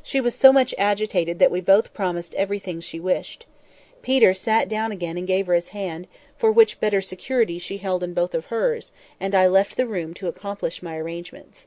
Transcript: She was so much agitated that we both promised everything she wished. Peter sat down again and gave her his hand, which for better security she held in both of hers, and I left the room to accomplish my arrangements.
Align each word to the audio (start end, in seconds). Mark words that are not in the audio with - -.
She 0.00 0.20
was 0.20 0.32
so 0.36 0.52
much 0.52 0.72
agitated 0.78 1.40
that 1.40 1.50
we 1.50 1.60
both 1.60 1.92
promised 1.92 2.34
everything 2.36 2.78
she 2.80 3.00
wished. 3.00 3.46
Peter 4.00 4.32
sat 4.32 4.68
down 4.68 4.92
again 4.92 5.18
and 5.18 5.26
gave 5.26 5.48
her 5.48 5.54
his 5.54 5.70
hand, 5.70 6.06
which 6.40 6.74
for 6.74 6.78
better 6.80 7.00
security 7.00 7.58
she 7.58 7.78
held 7.78 8.04
in 8.04 8.14
both 8.14 8.32
of 8.32 8.46
hers, 8.46 8.92
and 9.18 9.34
I 9.34 9.48
left 9.48 9.76
the 9.76 9.88
room 9.88 10.14
to 10.14 10.28
accomplish 10.28 10.84
my 10.84 10.96
arrangements. 10.96 11.66